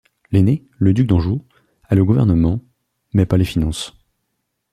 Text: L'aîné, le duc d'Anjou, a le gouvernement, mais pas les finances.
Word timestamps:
L'aîné, 0.31 0.65
le 0.79 0.95
duc 0.95 1.05
d'Anjou, 1.05 1.45
a 1.83 1.93
le 1.93 2.03
gouvernement, 2.03 2.65
mais 3.13 3.27
pas 3.27 3.37
les 3.37 3.45
finances. 3.45 3.93